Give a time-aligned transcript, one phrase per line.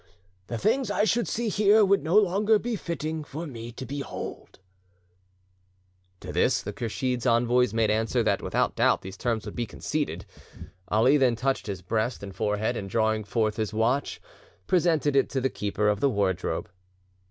[0.47, 4.57] The things I should see here would no longer be fitting for me to behold."
[6.21, 10.25] To this Kursheed's envoys made answer that without doubt these terms would be conceded.
[10.87, 14.19] Ali then touched his breast and forehead, and, drawing forth his watch,
[14.65, 16.67] presented it to the keeper of the wardrobe.